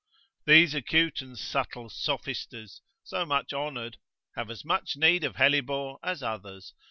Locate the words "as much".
4.49-4.97